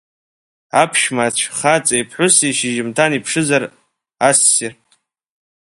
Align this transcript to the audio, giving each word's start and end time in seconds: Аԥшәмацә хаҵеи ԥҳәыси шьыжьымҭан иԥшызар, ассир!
Аԥшәмацә 0.81 1.43
хаҵеи 1.57 2.07
ԥҳәыси 2.09 2.57
шьыжьымҭан 2.57 3.11
иԥшызар, 3.17 3.63
ассир! 4.27 4.73